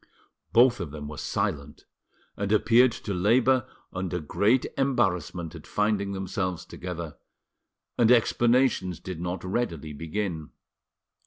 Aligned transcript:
Both 0.51 0.79
of 0.79 0.89
them 0.89 1.07
were 1.07 1.19
silent, 1.19 1.85
and 2.35 2.51
appeared 2.51 2.91
to 2.93 3.13
labour 3.13 3.67
under 3.93 4.19
great 4.19 4.65
embarrassment 4.75 5.53
at 5.53 5.67
finding 5.67 6.13
themselves 6.13 6.65
together, 6.65 7.17
and 7.99 8.11
explanations 8.11 8.99
did 8.99 9.21
not 9.21 9.43
readily 9.43 9.93
begin. 9.93 10.49